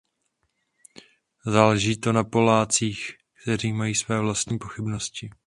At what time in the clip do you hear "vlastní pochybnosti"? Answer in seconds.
4.19-5.29